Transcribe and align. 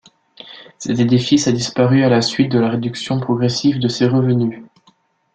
Cet 0.79 0.97
édifice 0.97 1.47
a 1.47 1.51
disparu 1.51 2.03
à 2.03 2.09
la 2.09 2.23
suite 2.23 2.51
de 2.51 2.57
la 2.57 2.69
réduction 2.71 3.19
progressive 3.19 3.77
de 3.79 3.87
ses 3.87 4.07
revenus. 4.07 4.63